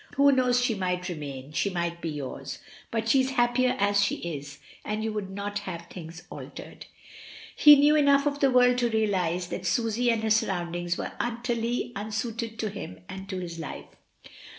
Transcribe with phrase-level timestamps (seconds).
[0.15, 2.57] "Who knows she might remain, she might be yours;
[2.89, 6.87] but she is happier as she is, and you would not have things altered."
[7.55, 11.91] He knew enough of the world to realise that Susy and her surroundings were utterly
[11.95, 13.89] unsuited to him and to his life.